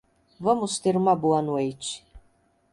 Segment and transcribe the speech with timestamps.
[0.39, 2.03] Vamos ter uma boa noite